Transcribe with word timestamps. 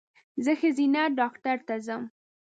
زه 0.43 0.51
ښځېنه 0.59 1.03
ډاکټر 1.19 1.57
ته 1.67 1.75
ځم 1.85 2.03